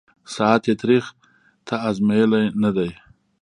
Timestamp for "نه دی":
2.63-2.89